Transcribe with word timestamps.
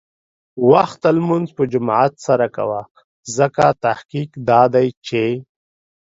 وخته 0.71 1.07
لمونځ 1.17 1.47
په 1.57 1.63
جماعت 1.73 2.13
سره 2.27 2.47
کوه، 2.55 2.81
ځکه 3.37 3.63
تحقیق 3.83 4.31
دا 4.49 4.61
دی 4.73 4.87
چې 5.07 5.23